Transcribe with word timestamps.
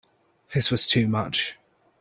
This 0.55 0.71
was 0.71 0.87
too 0.87 1.07
much. 1.07 1.57